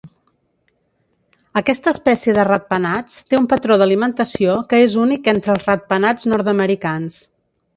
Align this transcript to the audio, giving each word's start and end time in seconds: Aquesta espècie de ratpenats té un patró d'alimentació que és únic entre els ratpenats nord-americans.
Aquesta 1.59 1.91
espècie 1.95 2.35
de 2.37 2.45
ratpenats 2.49 3.19
té 3.27 3.39
un 3.41 3.47
patró 3.53 3.77
d'alimentació 3.83 4.57
que 4.73 4.81
és 4.87 4.97
únic 5.05 5.31
entre 5.35 5.55
els 5.57 5.69
ratpenats 5.73 6.31
nord-americans. 6.33 7.25